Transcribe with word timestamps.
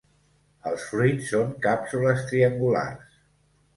Els 0.69 0.85
fruits 0.93 1.29
són 1.33 1.53
càpsules 1.67 2.25
triangulars. 2.33 3.15